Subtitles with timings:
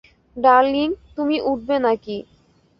[0.37, 2.17] Darling, তুমি উঠবে নাকি?